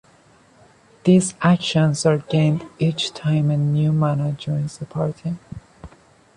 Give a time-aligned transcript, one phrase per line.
[1.03, 5.35] These actions are gained each time a new Mana joins the party.